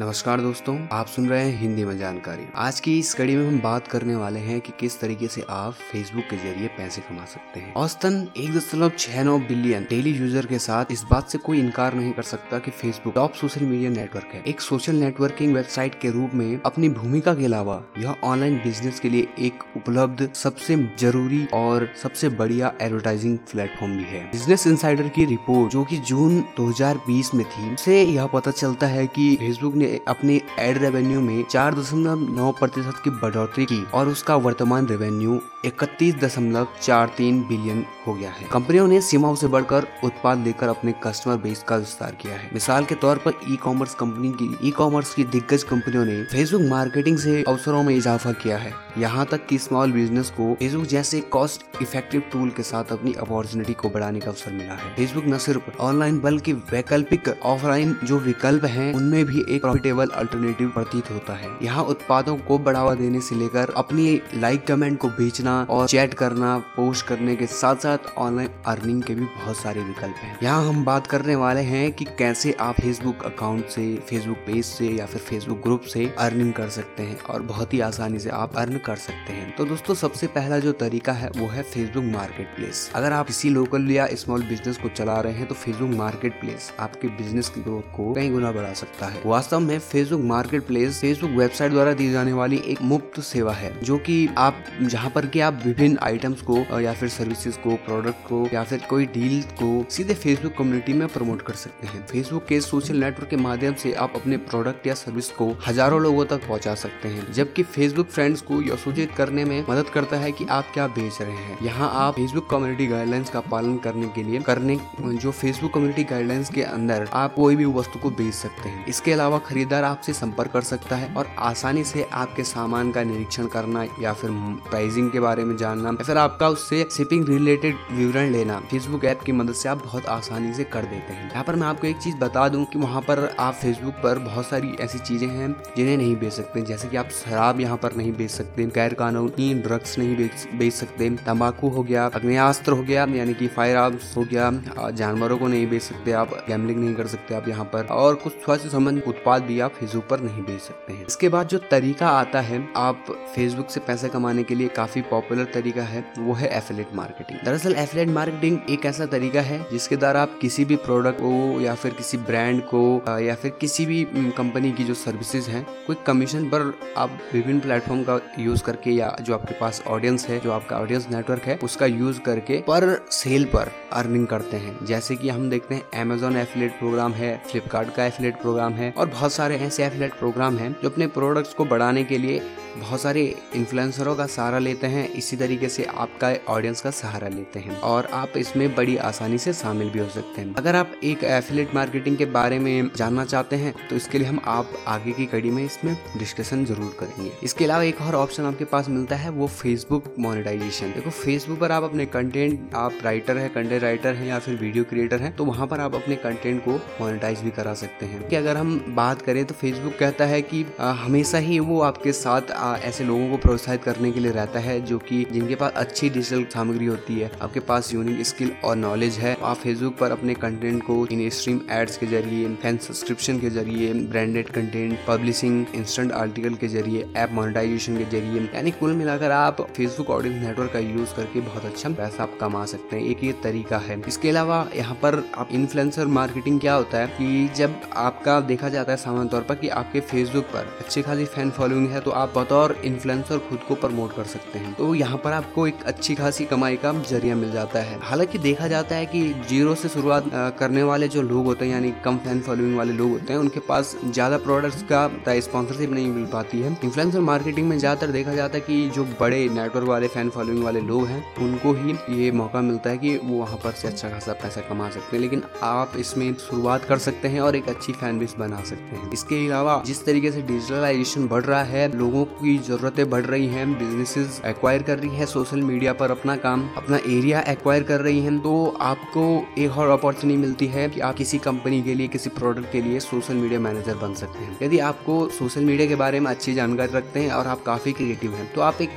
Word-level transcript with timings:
नमस्कार 0.00 0.40
दोस्तों, 0.40 0.76
आप 0.92 1.06
सुन 1.06 1.28
रहे 1.28 1.40
हैं 1.40 1.58
हिंदी 1.60 1.84
में 1.84 1.98
जानकारी। 1.98 2.44
आज 2.56 2.78
की 2.80 2.98
इस 2.98 3.12
कड़ी 3.14 3.34
में 3.36 3.46
हम 3.46 3.58
बात 3.60 3.88
करने 3.88 4.14
वाले 4.16 4.40
हैं 4.40 4.60
कि 4.60 4.72
किस 4.80 4.98
तरीके 5.00 5.26
से 5.28 5.42
आप 5.50 5.72
फेसबुक 5.90 6.24
के 6.24 6.36
ज़रिए 6.36 6.68
पैसे 6.76 7.00
कमा 7.00 7.24
सकते 7.24 7.60
हैं। 7.60 7.72
औसतन 7.74 8.16
एक 8.36 8.54
दशमलव 8.54 8.92
छह 8.98 9.22
नौ 9.24 9.38
बिलियन 9.38 9.86
डेली 9.90 10.10
यूज़र 10.10 10.46
के 10.46 10.58
साथ 10.58 10.92
इस 10.92 11.02
बात 11.10 11.28
से 11.30 11.38
कोई 11.38 11.58
इनकार 11.58 11.94
नहीं 11.94 12.12
कर 12.12 12.22
सकता 12.22 12.58
कि 12.58 12.70
Facebook 12.70 13.14
top 13.14 13.32
social 13.32 13.64
media 13.64 13.90
network 13.90 14.30
है। 14.34 14.42
एक 14.44 14.60
सोशल 14.60 14.96
नेटवर्किंग 14.96 15.54
वेबसाइट 15.54 16.00
के 16.02 16.10
रूप 16.10 16.34
में 16.34 16.60
अपनी 16.62 16.88
भूमिका 16.90 17.34
के 17.34 17.44
अलावा 17.44 17.80
यह 17.98 18.16
ऑनलाइन 18.24 18.56
बिज़नेस 18.64 19.00
के 19.00 19.08
लिए 19.08 19.28
एक 19.38 19.62
उपलब्ध, 19.76 20.28
सबसे 20.34 20.76
ज़रूरी 21.00 21.44
और 21.54 21.88
सबसे 22.02 22.28
बढ़िया 22.40 22.72
एडवर्टाइजिंग 22.82 23.36
प्लेटफॉर्म 23.52 23.96
भी 23.98 24.04
है। 24.06 24.24
बिज़नेस 24.30 24.66
इंसाइडर 24.66 25.08
की 25.10 25.24
रिपोर्ट 25.26 25.72
जो 25.72 25.84
की 25.84 25.98
जून 26.06 26.40
दो 26.56 26.70
हज़ार 26.70 27.02
बीस 27.06 27.34
में 27.34 27.44
थी, 27.46 27.76
से 27.76 28.02
यह 28.04 28.26
पता 28.34 28.50
चलता 28.52 28.86
है 28.86 29.06
की 29.08 29.34
फेसबुक 29.36 29.74
ने 29.74 29.88
अपने 29.98 30.40
एड 30.58 30.78
रेवेन्यू 30.78 31.20
में 31.20 31.44
चार 31.44 31.74
दशमलव 31.74 32.26
नौ 32.36 32.50
प्रतिशत 32.52 33.00
की 33.04 33.10
बढ़ोतरी 33.10 33.64
की 33.64 33.82
और 33.94 34.08
उसका 34.08 34.36
वर्तमान 34.36 34.86
रेवेन्यू 34.86 35.40
इकतीस 35.64 36.14
दशमलव 36.14 36.68
चार 36.82 37.10
तीन 37.16 37.40
बिलियन 37.42 37.84
हो 38.06 38.14
गया 38.14 38.30
है। 38.30 38.46
कंपनियों 38.52 38.86
ने 38.88 39.00
सीमाओं 39.00 39.34
से 39.34 39.46
बढ़कर 39.46 39.86
उत्पाद 40.04 40.44
लेकर 40.44 40.68
अपने 40.68 40.94
कस्टमर 41.02 41.36
बेस 41.36 41.62
का 41.68 41.76
विस्तार 41.76 42.16
किया 42.20 42.34
है। 42.34 42.50
मिसाल 42.54 42.84
के 42.84 42.94
तौर 42.94 43.16
पर 43.16 43.32
ई 43.50 43.56
कॉमर्स 43.56 43.94
कंपनी 43.94 44.30
की 44.32 44.68
ई 44.68 44.70
कॉमर्स 44.70 45.14
की 45.14 45.24
दिग्गज 45.24 45.62
कंपनियों 45.62 46.04
ने 46.04 46.22
फेसबुक 46.24 46.62
मार्केटिंग 46.62 47.18
से 47.18 47.42
अवसरों 47.48 47.82
में 47.82 47.94
इजाफा 47.96 48.32
किया 48.32 48.58
है। 48.58 48.72
यहाँ 48.98 49.26
तक 49.26 49.46
कि 49.46 49.58
स्मॉल 49.58 49.92
बिज़नेस 49.92 50.30
को 50.30 50.54
फेसबुक 50.54 50.86
जैसे 50.86 51.20
कॉस्ट 51.20 51.82
इफ़ेक्टिव 51.82 52.22
टूल 52.32 52.50
के 52.50 52.62
साथ 52.62 52.92
अपनी 52.92 53.12
अपॉर्चुनिटी 53.12 53.72
को 53.72 53.90
बढ़ाने 53.90 54.20
का 54.20 54.30
अवसर 54.30 54.52
मिला 54.52 54.74
है। 54.74 54.94
फेसबुक 54.96 55.24
न 55.26 55.38
सिर्फ़ 55.38 55.78
ऑनलाइन 55.80 56.20
बल्कि 56.20 56.52
वैकल्पिक 56.52 57.28
ऑफलाइन 57.42 57.96
जो 58.04 58.18
विकल्प 58.18 58.64
है, 58.64 58.92
उनमें 58.92 59.24
भी 59.24 59.44
एक 59.48 59.64
प्रॉफिटेबल 59.80 60.08
अल्टरनेटिव 60.14 60.68
प्रतीत 60.68 61.10
होता 61.10 61.34
है। 61.34 61.48
यहाँ 61.62 61.84
उत्पादों 61.84 62.36
को 62.38 62.58
बढ़ावा 62.58 62.94
देने 62.94 63.20
से 63.20 63.34
लेकर 63.34 63.72
अपनी 63.76 64.20
लाइक 64.34 64.66
कमेंट 64.66 64.98
को 64.98 65.08
बेचना 65.10 65.62
और 65.70 65.86
चैट 65.88 66.14
करना 66.14 66.56
पोस्ट 66.76 67.06
करने 67.06 67.36
के 67.36 67.46
साथ 67.48 67.76
साथ 67.76 68.12
ऑनलाइन 68.18 68.48
अर्निंग 68.66 69.02
के 69.02 69.14
भी 69.14 69.24
बहुत 69.26 69.56
सारे 69.56 69.82
विकल्प 69.82 70.16
हैं। 70.16 70.38
यहाँ 70.42 70.68
हम 70.68 70.84
बात 70.84 71.06
करने 71.06 71.34
वाले 71.36 71.60
हैं 71.62 71.90
कि 71.92 72.04
कैसे 72.18 72.52
आप 72.60 72.80
फेसबुक 72.80 73.24
अकाउंट 73.24 73.66
से 73.68 73.84
फेसबुक 74.08 74.36
पेज 74.46 74.64
से 74.64 74.88
या 74.88 75.06
फिर 75.06 75.20
फेसबुक 75.20 75.62
ग्रुप 75.62 75.82
से 75.84 76.06
अर्निंग 76.18 76.52
कर 76.52 76.68
सकते 76.70 77.02
हैं 77.02 77.20
और 77.24 77.42
बहुत 77.44 77.74
ही 77.74 77.80
आसानी 77.80 78.18
से 78.18 78.30
आप 78.32 78.56
अर्न 78.56 78.78
कर 78.86 78.96
सकते 78.98 79.32
हैं। 79.32 79.54
तो 79.56 79.64
दोस्तों, 79.64 79.94
सबसे 79.96 80.26
पहला 80.28 80.58
जो 80.58 80.72
तरीका 80.74 81.12
है, 81.12 81.30
वो 81.30 81.46
है 81.48 81.62
फेसबुक 81.64 82.04
मार्केट 82.06 82.54
प्लेस 82.56 82.90
अगर 82.94 83.12
आप 83.12 83.26
किसी 83.26 83.50
लोकल 83.50 83.90
या 83.90 84.06
स्मॉल 84.14 84.42
बिज़नेस 84.44 84.76
को 84.78 84.88
चला 84.90 85.20
रहे 85.20 85.32
हैं 85.32 85.46
तो 85.48 85.54
फेसबुक 85.54 85.90
मार्केट 85.96 86.40
प्लेस 86.40 86.72
आपके 86.80 87.08
बिज़नेस 87.10 87.48
की 87.48 87.60
ग्रोथ 87.60 87.96
को 87.96 88.12
कई 88.14 88.28
गुना 88.30 88.52
बढ़ा 88.52 88.72
सकता 88.74 89.06
है। 89.06 89.22
वास्तव 89.26 89.59
में 89.60 89.78
Facebook 89.80 90.20
market 90.24 90.66
place 90.66 91.00
Facebook 91.00 91.30
website 91.30 91.72
द्वारा 91.72 91.92
दी 91.92 92.10
जाने 92.12 92.32
वाली 92.32 92.56
एक 92.66 92.82
मुफ़्त 92.82 93.20
सेवा 93.22 93.52
है, 93.52 93.72
जो 93.80 93.96
कि 93.98 94.28
आप, 94.38 94.64
जहाँ 94.82 95.10
पर 95.10 95.26
की 95.26 95.40
आप 95.40 95.60
विभिन्न 95.64 95.98
आइटम्स 96.02 96.42
को 96.42 96.58
या 96.80 96.92
फिर 96.92 97.08
सर्विसेज़ 97.08 97.58
को 97.58 97.74
प्रोडक्ट 97.86 98.26
को, 98.28 98.46
या 98.54 98.64
फिर 98.64 98.80
कोई 98.90 99.06
डील 99.08 99.42
को 99.60 99.84
सीधे 99.90 100.14
फेसबुक 100.14 100.52
कम्युनिटी 100.58 100.92
में 100.92 101.06
प्रमोट 101.08 101.42
कर 101.42 101.54
सकते 101.54 101.86
हैं। 101.86 102.06
फेसबुक 102.06 102.44
के 102.46 102.60
सोशल 102.60 102.96
नेटवर्क 102.96 103.28
के 103.30 103.36
माध्यम 103.38 103.74
से 103.74 103.92
आप 103.94 104.12
अपने 104.16 104.36
प्रोडक्ट 104.46 104.86
या 104.86 104.94
सर्विस 104.94 105.28
को 105.30 105.50
हज़ारों 105.66 106.00
लोगों 106.02 106.24
तक 106.26 106.46
पहुँचा 106.46 106.74
सकते 106.76 107.08
हैं, 107.08 107.32
जबकि 107.32 107.62
फेसबुक 107.64 108.08
फ्रेंड्स 108.08 108.40
को 108.40 108.60
यह 108.62 108.76
सूचित 108.76 109.12
करने 109.16 109.44
में 109.44 109.64
मदद 109.70 109.88
करता 109.90 110.16
है 110.16 110.32
कि 110.32 110.46
आप 110.50 110.70
क्या 110.74 110.86
बेच 110.88 111.20
रहे 111.20 111.36
हैं। 111.36 111.58
यहाँ 111.62 111.90
आप 111.96 112.14
फेसबुक 112.14 112.48
कम्युनिटी 112.50 112.86
गाइडलाइंस 112.86 113.30
का 113.30 113.40
पालन 113.42 113.76
करने 113.78 114.08
के 114.08 114.22
लिए 114.22 114.40
करने, 114.42 114.78
जो 115.00 115.30
फेसबुक 115.32 115.72
कम्युनिटी 115.74 116.04
गाइडलाइंस 116.04 116.50
के 116.50 116.62
अंदर 116.62 117.08
आप 117.12 117.34
कोई 117.34 117.56
भी 117.56 117.64
वस्तु 117.70 117.98
को 117.98 118.10
बेच 118.12 118.34
सकते 118.34 118.68
हैं। 118.68 118.84
इसके 118.86 119.12
अलावा 119.12 119.38
खरीदार 119.50 119.84
आपसे 119.84 120.12
संपर्क 120.12 120.52
कर 120.52 120.60
सकता 120.62 120.96
है 120.96 121.12
और 121.14 121.28
आसानी 121.38 121.84
से 121.84 122.06
आपके 122.12 122.44
सामान 122.44 122.90
का 122.92 123.02
निरीक्षण 123.04 123.46
करना 123.48 123.84
या 124.00 124.12
फिर 124.12 124.30
प्राइसिंग 124.70 125.10
के 125.10 125.20
बारे 125.20 125.44
में 125.44 125.56
जानना 125.56 125.88
या 125.90 126.04
फिर 126.04 126.18
आपका 126.18 126.48
उससे 126.48 126.84
शिपिंग 126.96 127.28
रिलेटेड 127.28 127.76
विवरण 127.92 128.30
लेना 128.30 128.58
फेसबुक 128.70 129.04
ऐप 129.04 129.20
की 129.20 129.32
मदद 129.32 129.54
से 129.54 129.68
आप 129.68 129.84
बहुत 129.84 130.06
आसानी 130.08 130.52
से 130.54 130.64
कर 130.66 130.82
देते 130.82 131.12
हैं। 131.12 131.30
यहाँ 131.30 131.44
पर 131.44 131.56
मैं 131.56 131.66
आपको 131.66 131.86
एक 131.86 131.96
चीज़ 131.96 132.16
बता 132.16 132.48
दूँ 132.48 132.64
कि 132.64 132.78
वहाँ 132.78 133.00
पर 133.00 133.24
आप 133.40 133.54
फेसबुक 133.54 133.94
पर 134.02 134.18
बहुत 134.20 134.46
सारी 134.46 134.74
ऐसी 134.80 134.98
चीज़ें 134.98 135.26
हैं 135.28 135.50
जिन्हें 135.76 135.96
नहीं 135.96 136.16
बेच 136.16 136.32
सकते। 136.32 136.62
जैसे 136.62 136.88
कि 136.88 136.96
आप 136.96 137.08
शराब 137.14 137.60
यहाँ 137.60 137.76
पर 137.76 137.96
नहीं 137.96 138.12
बेच 138.12 138.30
सकते, 138.30 138.66
गैर 138.66 138.94
कानूनी 138.94 139.52
ड्रग्स 139.62 139.98
नहीं 139.98 140.16
बेच 140.58 140.72
सकते, 140.72 141.10
तंबाकू 141.26 141.68
हो 141.68 141.82
गया, 141.82 142.06
अग्नियास्त्र 142.14 142.72
हो 142.72 142.82
गया, 142.82 143.04
यानी 143.10 143.34
कि 143.34 143.48
फायर 143.48 143.76
आर्म्स 143.76 144.16
हो 144.16 144.24
गया, 144.32 144.50
जानवरों 144.92 145.38
को 145.38 145.48
नहीं 145.48 145.68
बेच 145.70 145.82
सकते 145.82 146.12
आप 146.12 146.34
गैमलिंग 146.48 146.80
नहीं 146.80 146.94
कर 146.94 147.06
सकते 147.06 147.34
आप 147.34 147.48
यहाँ 147.48 147.64
पर। 147.64 147.86
और 147.92 148.14
कुछ 148.14 148.32
स्वास्थ्य 148.34 148.68
संबंधित 148.68 149.08
उत्पाद 149.08 149.39
भी 149.42 149.58
आप 149.60 149.72
फेसबुक 149.72 150.06
पर 150.08 150.20
नहीं 150.20 150.42
बेच 150.42 150.60
सकते 150.60 150.92
हैं। 150.92 151.06
इसके 151.06 151.28
बाद 151.28 151.48
जो 151.48 151.58
तरीका 151.70 152.08
आता 152.10 152.40
है, 152.40 152.62
आप 152.76 153.04
फेसबुक 153.34 153.70
से 153.70 153.80
पैसे 153.80 154.08
कमाने 154.08 154.42
के 154.42 154.54
लिए 154.54 154.68
काफ़ी 154.76 155.02
पॉपुलर 155.02 155.44
तरीका 155.54 155.82
है, 155.84 156.04
वो 156.18 156.32
है 156.32 156.48
एफिलेट 156.56 156.94
मार्केटिंग 156.94 157.38
दरअसल 157.44 157.74
एफिलेट 157.74 158.08
मार्केटिंग 158.10 158.58
एक 158.70 158.86
ऐसा 158.86 159.06
तरीका 159.08 159.40
है, 159.40 159.64
जिसके 159.70 159.96
द्वारा 159.96 160.22
आप 160.22 160.38
किसी 160.40 160.64
भी 160.64 160.76
प्रोडक्ट 160.78 161.18
को 161.18 161.60
या 161.60 161.74
फिर 161.74 161.94
किसी 161.94 162.18
ब्रांड 162.20 162.62
को 162.64 162.82
या 163.20 163.34
फिर 163.34 163.50
किसी 163.60 163.86
भी 163.86 164.02
कंपनी 164.36 164.72
की 164.72 164.84
जो 164.84 164.94
सर्विसेज़ 164.96 165.50
हैं, 165.50 165.64
कोई 165.86 165.96
कमीशन 166.06 166.48
पर 166.48 166.72
आप 166.96 167.18
विभिन्न 167.32 167.60
प्लेटफॉर्म 167.60 168.02
का 168.04 168.18
यूज़ 168.38 168.62
करके 168.62 168.90
या 168.90 169.14
जो 169.20 169.34
आपके 169.34 169.54
पास 169.54 169.82
ऑडियंस 169.88 170.26
है, 170.28 170.38
जो 170.40 170.52
आपका 170.52 170.78
ऑडियंस 170.78 171.08
नेटवर्क 171.10 171.42
है, 171.42 171.58
उसका 171.64 171.86
यूज़ 171.86 172.20
करके 172.20 172.58
पर 172.60 172.88
सेल 173.12 173.44
पर 173.46 173.70
अर्निंग 173.92 174.26
करते 174.26 174.56
हैं। 174.56 174.76
जैसे 174.86 175.16
कि 175.16 175.28
हम 175.28 175.48
देखते 175.50 175.74
हैं 175.74 176.00
अमेजोन 176.00 176.36
एफिलेट 176.36 176.78
प्रोग्राम 176.78 177.12
है 177.12 177.30
फ्लिपकार्ट 177.50 177.94
का 177.94 178.04
एफिलेट 178.04 178.40
प्रोग्राम 178.40 178.72
है, 178.72 178.92
और 178.92 179.06
बहुत 179.08 179.29
सारे 179.30 179.56
ऐसे 179.58 179.84
एफिलेट 179.84 180.14
प्रोग्राम 180.14 180.56
हैं 180.58 180.72
जो 180.82 180.88
अपने 180.90 181.06
प्रोडक्ट्स 181.08 181.54
को 181.54 181.64
बढ़ाने 181.66 182.04
के 182.04 182.18
लिए 182.18 182.42
बहुत 182.72 183.00
सारे 183.00 183.22
इन्फ्लुएंसरों 183.54 184.14
का 184.16 184.24
सहारा 184.26 184.58
लेते 184.58 184.86
हैं। 184.86 185.08
इसी 185.10 185.36
तरीके 185.36 185.68
से 185.68 185.84
आपका 185.84 186.32
ऑडियंस 186.48 186.80
का 186.80 186.90
सहारा 186.92 187.28
लेते 187.28 187.58
हैं 187.60 187.78
और 187.82 188.06
आप 188.14 188.36
इसमें 188.36 188.74
बड़ी 188.74 188.96
आसानी 188.98 189.38
से 189.38 189.52
शामिल 189.52 189.90
भी 189.90 189.98
हो 189.98 190.08
सकते 190.08 190.40
हैं। 190.40 190.54
अगर 190.54 190.76
आप 190.76 190.92
एक 191.04 191.24
एफिलेट 191.26 191.74
मार्केटिंग 191.74 192.16
के 192.16 192.24
बारे 192.28 192.58
में 192.58 192.90
जानना 192.96 193.24
चाहते 193.24 193.56
हैं 193.56 193.74
तो 193.88 193.96
इसके 193.96 194.18
लिए 194.18 194.28
हम 194.28 194.40
आप 194.48 194.72
आगे 194.88 195.12
की 195.12 195.26
कड़ी 195.26 195.50
में 195.50 195.64
इसमें 195.64 195.96
डिस्कशन 196.18 196.64
ज़रूर 196.64 196.94
करेंगे। 197.00 197.32
इसके 197.42 197.64
अलावा 197.64 197.82
एक 197.84 198.00
और 198.00 198.14
ऑप्शन 198.14 198.44
आपके 198.44 198.64
पास 198.66 198.88
मिलता 198.88 199.16
है, 199.16 199.30
वो 199.30 199.46
फेसबुक 199.48 200.14
मोनिटाइजेशन 200.18 200.92
देखो 200.92 201.10
फेसबुक 201.12 201.58
पर 201.60 201.72
आप 201.72 201.82
अपने 201.82 202.06
कंटेंट 202.08 202.74
आप 202.76 202.98
राइटर 203.04 203.38
है 203.38 203.48
कंटेंट 203.48 203.82
राइटर 203.82 204.14
है 204.14 204.28
या 204.28 204.38
फिर 204.38 204.56
वीडियो 204.56 204.84
क्रिएटर 204.84 205.20
है 205.20 205.30
तो 205.32 205.44
वहाँ 205.44 205.66
पर 205.66 205.80
आप 205.80 205.94
अपने 205.94 206.16
कंटेंट 206.18 206.64
को 206.64 206.78
मोनिटाइज 207.00 207.40
भी 207.40 207.50
करा 207.50 207.74
सकते 207.74 208.06
हैं। 208.06 208.26
कि 208.28 208.36
अगर 208.36 208.56
हम 208.56 208.78
बात 208.96 209.19
करें 209.20 209.44
तो 209.44 209.54
फेसबुक 209.54 209.96
कहता 209.98 210.24
है 210.26 210.40
कि 210.42 210.64
हमेशा 210.80 211.38
ही 211.38 211.58
वो 211.60 211.80
आपके 211.82 212.12
साथ 212.14 212.50
ऐसे 212.80 213.04
लोगों 213.04 213.28
को 213.30 213.36
प्रोत्साहित 213.38 213.82
करने 213.84 214.10
के 214.12 214.20
लिए 214.20 214.32
रहता 214.32 214.60
है, 214.60 214.80
जो 214.80 214.98
कि 215.00 215.24
जिनके 215.32 215.54
पास 215.54 215.72
अच्छी 215.76 216.10
डिजिटल 216.10 216.44
सामग्री 216.52 216.86
होती 216.86 217.18
है। 217.18 217.30
आपके 217.42 217.60
पास 217.62 217.92
यूनिक 217.94 218.26
स्किल 218.26 218.52
और 218.64 218.76
नॉलेज 218.76 219.18
है। 219.18 219.36
आप 219.42 219.56
फेसबुक 219.56 219.96
पर 219.98 220.10
अपने 220.10 220.34
कंटेंट 220.36 220.82
को 220.84 221.06
इन 221.08 221.28
स्ट्रीम 221.30 221.60
एड्स 221.72 221.96
के 221.96 222.06
ज़रिए 222.06 222.48
फ़ैन 222.62 222.76
सब्सक्रिप्शन 222.78 223.38
के 223.40 223.50
ज़रिए 223.50 223.92
branded 224.10 224.48
content 224.50 224.98
publishing 225.08 225.64
instant 225.74 226.12
article 226.12 226.54
के 226.54 226.68
ज़रिए 226.68 227.06
ऐप 227.16 227.32
मोनिटाइजेशन 227.32 227.96
के 227.98 228.04
ज़रिए, 228.10 228.42
यानी 228.54 228.70
कुल 228.72 228.94
मिलाकर 228.96 229.30
आप 229.32 229.60
फेसबुक 229.76 230.10
ऑडियंस 230.10 230.42
नेटवर्क 230.44 230.72
का 230.72 230.78
यूज़ 230.80 231.14
करके 231.16 231.40
बहुत 231.42 231.64
अच्छा 231.64 231.88
पैसा 231.90 232.22
आप 232.22 232.36
कमा 232.40 232.64
सकते 232.66 232.96
हैं। 232.96 233.04
एक 233.04 233.24
ये 233.24 233.32
तरीका 233.42 233.78
है। 233.80 234.00
इसके 234.08 234.28
अलावा 234.28 234.66
यहाँ 234.76 234.94
पर 235.02 235.22
आप 235.38 235.48
इन्फ्लुएंसर 235.52 236.06
मार्केटिंग 236.10 236.60
क्या 236.60 236.74
होता 236.74 236.98
है 236.98 237.06
कि 237.08 237.48
जब 237.56 237.80
आपका 237.98 238.38
देखा 238.42 238.68
जाता 238.68 238.92
है 238.92 238.98
सामान्य 239.10 239.30
तौर 239.30 239.42
पर 239.42 239.54
कि 239.56 239.68
आपके 239.74 240.00
फेसबुक 240.02 240.44
पर 240.46 240.66
अच्छी 240.80 241.02
खासी 241.02 241.24
फ़ैन 241.26 241.50
फॉलोइंग 241.52 241.88
है 241.90 242.00
तो 242.00 242.10
आप 242.12 242.32
बतौर 242.36 242.76
इन्फ्लुएंसर 242.84 243.38
खुद 243.48 243.58
को 243.68 243.74
प्रमोट 243.76 244.14
कर 244.16 244.24
सकते 244.26 244.58
हैं। 244.58 244.72
तो 244.74 244.94
यहाँ 244.94 245.16
पर 245.24 245.32
आपको 245.32 245.66
एक 245.66 245.82
अच्छी 245.84 246.14
खासी 246.14 246.44
कमाई 246.46 246.76
का 246.76 246.92
ज़रिया 247.02 247.34
मिल 247.36 247.50
जाता 247.52 247.80
है। 247.80 247.98
हालाँकि 248.02 248.38
देखा 248.40 248.68
जाता 248.68 248.96
है 248.96 249.06
कि 249.06 249.22
ज़ीरो 249.48 249.74
से 249.74 249.88
शुरुआत 249.88 250.30
करने 250.58 250.82
वाले 250.82 251.08
जो 251.08 251.22
लोग 251.22 251.44
होते 251.44 251.64
हैं, 251.64 251.72
यानी 251.72 251.92
कम 252.04 252.18
फ़ैन 252.18 252.40
फॉलोइंग 252.40 252.76
वाले 252.76 252.92
लोग 252.92 253.10
होते 253.10 253.32
हैं, 253.32 253.40
उनके 253.40 253.60
पास 253.68 253.96
ज़्यादा 254.04 254.38
प्रोडक्ट्स 254.40 254.82
का 254.92 255.40
स्पॉन्सरशिप 255.40 255.90
नहीं 255.90 256.10
मिल 256.10 256.26
पाती 256.32 256.60
है। 256.60 256.76
इन्फ्लुएंसर 256.84 257.20
मार्केटिंग 257.22 257.68
में 257.68 257.78
ज़्यादातर 257.78 258.12
देखा 258.12 258.34
जाता 258.34 258.54
है 258.54 258.60
कि 258.60 258.88
जो 258.90 259.04
बड़े 259.20 259.48
नेटवर्क 259.50 259.88
वाले 259.88 260.08
फ़ैन 260.08 260.30
फॉलोइंग 260.30 260.62
वाले 260.64 260.80
लोग 260.82 261.06
हैं, 261.06 261.22
उनको 261.40 261.72
ही 261.74 261.96
ये 262.16 262.30
मौका 262.32 262.60
मिलता 262.62 262.90
है 262.90 262.98
कि 262.98 263.16
वो 263.18 263.38
वहाँ 263.38 263.58
पर 263.64 263.72
से 263.72 263.88
अच्छा 263.88 264.10
खासा 264.10 264.32
पैसा 264.42 264.60
कमा 264.68 264.88
सकते 264.90 265.16
हैं। 265.16 265.22
लेकिन 265.22 265.42
आप 265.64 265.92
इसमें 265.98 266.32
शुरुआत 266.40 266.84
कर 266.84 266.98
सकते 267.00 267.28
हैं 267.28 267.40
और 267.40 267.56
एक 267.56 267.68
अच्छी 267.68 267.92
फ़ैन 267.94 268.18
बेस 268.18 268.34
बना 268.38 268.62
सकते 268.64 268.96
हैं। 268.96 268.99
इसके 269.12 269.46
अलावा 269.46 269.82
जिस 269.86 270.04
तरीके 270.04 270.30
से 270.32 270.42
डिजिटलाइजेशन 270.42 271.26
बढ़ 271.28 271.44
रहा 271.44 271.62
है, 271.64 271.86
लोगों 271.96 272.24
की 272.24 272.56
जरूरतें 272.60 273.08
बढ़ 273.10 273.24
रही 273.24 273.46
हैं 273.48 273.72
बिजनेसेस 273.78 274.40
एक्वायर 274.46 274.82
कर 274.82 274.98
रही 274.98 275.16
है 275.16 275.26
सोशल 275.26 275.62
मीडिया 275.62 275.92
पर 275.92 276.10
अपना 276.10 276.36
काम, 276.38 276.68
अपना 276.76 276.96
एरिया 276.98 277.40
एक्वायर 277.48 277.82
कर 277.82 278.00
रही 278.00 278.20
है 278.20 278.38
तो 278.40 278.54
आपको 278.82 279.22
एक 279.58 279.76
और 279.78 279.88
अपॉर्चुनिटी 279.90 280.40
मिलती 280.40 280.66
है 280.68 280.88
कि 280.90 281.00
आप 281.00 281.14
किसी 281.14 281.38
कंपनी 281.40 281.80
के 281.82 281.94
लिए, 281.94 282.08
किसी 282.08 282.30
प्रोडक्ट 282.30 282.72
के 282.72 282.80
लिए 282.82 283.00
सोशल 283.00 283.34
मीडिया 283.34 283.60
मैनेजर 283.60 283.94
बन 283.96 284.14
सकते 284.14 284.38
हैं। 284.38 284.58
यदि 284.62 284.78
आपको 284.80 285.28
सोशल 285.30 285.64
मीडिया 285.64 285.88
के 285.88 285.96
बारे 285.96 286.20
में 286.20 286.30
अच्छी 286.30 286.54
जानकारी 286.54 286.92
रखते 286.92 287.20
हैं 287.20 287.30
और 287.32 287.46
आप 287.46 287.62
काफ़ी 287.62 287.92
क्रिएटिव 287.92 288.34
हैं 288.34 288.52
तो 288.54 288.60
आप 288.60 288.80
एक 288.82 288.96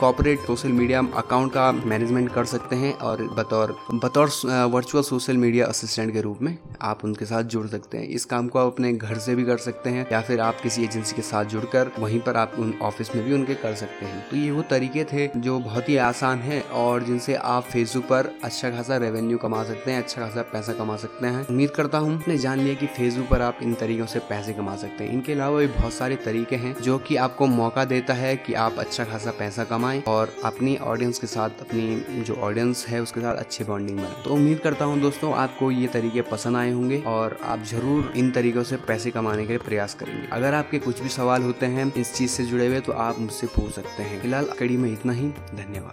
कॉपोरेट 0.00 0.40
सोशल 0.46 0.72
मीडिया 0.72 1.02
अकाउंट 1.16 1.52
का 1.52 1.70
मैनेजमेंट 1.72 2.32
कर 2.32 2.44
सकते 2.46 2.76
हैं 2.76 2.92
और 3.00 3.22
बतौर 3.36 3.76
बतौर 3.94 4.30
वर्चुअल 4.72 5.04
सोशल 5.04 5.36
मीडिया 5.36 5.66
असिस्टेंट 5.66 6.12
के 6.12 6.20
रूप 6.20 6.42
में 6.42 6.56
आप 6.82 7.04
उनके 7.04 7.24
साथ 7.24 7.42
जुड़ 7.54 7.66
सकते 7.66 7.98
हैं। 7.98 8.08
इस 8.08 8.24
काम 8.24 8.48
को 8.48 8.58
आप 8.58 8.66
अपने 8.66 8.92
घर 8.92 9.18
से 9.18 9.34
भी 9.34 9.43
कर 9.44 9.56
सकते 9.58 9.90
हैं, 9.90 10.06
या 10.12 10.20
फिर 10.20 10.40
आप 10.40 10.60
किसी 10.60 10.84
एजेंसी 10.84 11.16
के 11.16 11.22
साथ 11.22 11.44
जुड़कर 11.46 11.90
वहीं 11.98 12.20
पर 12.20 12.36
आप 12.36 12.52
उन 12.58 12.72
ऑफ़िस 12.82 13.14
में 13.14 13.24
भी 13.24 13.32
उनके 13.32 13.54
कर 13.56 13.74
सकते 13.74 14.06
हैं। 14.06 14.28
तो 14.30 14.36
ये 14.36 14.50
वो 14.50 14.62
तरीके 14.70 15.04
थे 15.04 15.28
जो 15.36 15.58
बहुत 15.60 15.88
ही 15.88 15.96
आसान 15.98 16.38
है 16.40 16.60
और 16.74 17.02
जिनसे 17.02 17.34
आप 17.34 17.64
फेसबुक 17.64 18.04
पर 18.04 18.30
अच्छा 18.44 18.70
खासा 18.70 18.96
रेवेन्यू 18.96 19.38
कमा 19.38 19.62
सकते 19.64 19.90
हैं 19.90 20.02
अच्छा 20.02 20.20
खासा 20.22 20.42
पैसा 20.52 20.72
कमा 20.74 20.96
सकते 20.96 21.26
हैं। 21.26 21.46
उम्मीद 21.46 21.70
करता 21.70 21.98
हूँ 21.98 22.22
ने 22.28 22.36
जान 22.38 22.60
लिया 22.60 22.74
कि 22.74 22.86
फेसबुक 22.88 23.28
पर 23.28 23.42
आप 23.42 23.58
इन 23.62 23.74
तरीकों 23.74 24.06
से 24.06 24.18
पैसे 24.28 24.52
कमा 24.52 24.76
सकते 24.76 25.04
हैं। 25.04 25.12
इनके 25.12 25.32
अलावा 25.32 25.58
भी 25.58 25.66
बहुत 25.68 25.92
सारे 25.92 26.16
तरीके 26.24 26.56
हैं 26.56 26.74
जो 26.82 26.98
कि 26.98 27.16
आपको 27.18 27.46
मौका 27.48 27.84
देता 27.86 28.14
है 28.14 28.36
कि 28.36 28.54
आप 28.56 28.78
अच्छा 28.78 29.04
खासा 29.04 29.30
पैसा 29.38 29.64
कमाएँ 29.64 30.02
और 30.08 30.34
अपनी 30.44 30.76
ऑडियंस 30.84 31.18
के 31.18 31.26
साथ 31.26 31.60
अपनी 31.60 32.22
जो 32.24 32.34
ऑडियंस 32.36 32.86
है 32.88 33.00
उसके 33.02 33.20
साथ 33.20 33.36
अच्छी 33.36 33.64
बॉन्डिंग 33.64 33.98
बनाए। 33.98 34.22
तो 34.24 34.34
उम्मीद 34.34 34.58
करता 34.58 34.84
हूँ 34.84 35.00
दोस्तों 35.00 35.32
आपको 35.34 35.70
ये 35.70 35.86
तरीके 35.88 36.22
पसंद 36.24 36.56
आए 36.56 36.70
होंगे 36.72 37.02
और 37.06 37.38
आप 37.44 37.62
ज़रूर 37.64 38.12
इन 38.16 38.30
तरीकों 38.30 38.62
से 38.62 38.76
पैसे 38.88 39.10
कमाने 39.34 39.46
के 39.46 39.52
लिए 39.52 39.58
प्रयास 39.58 39.94
करेंगे। 39.94 40.28
अगर 40.32 40.54
आपके 40.54 40.78
कुछ 40.78 41.00
भी 41.00 41.08
सवाल 41.08 41.42
होते 41.42 41.66
हैं 41.66 41.92
इस 41.94 42.14
चीज़ 42.14 42.30
से 42.30 42.44
जुड़े 42.44 42.66
हुए 42.66 42.80
तो 42.80 42.92
आप 42.92 43.18
मुझसे 43.18 43.46
पूछ 43.46 43.72
सकते 43.72 44.02
हैं। 44.02 44.20
फ़िलहाल 44.22 44.44
कड़ी 44.58 44.76
में 44.76 44.92
इतना 44.92 45.12
ही। 45.12 45.28
धन्यवाद। 45.54 45.92